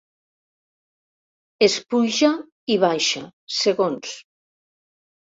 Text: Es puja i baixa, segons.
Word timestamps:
Es 1.65 1.75
puja 1.93 2.29
i 2.75 2.77
baixa, 2.85 3.21
segons. 3.57 4.15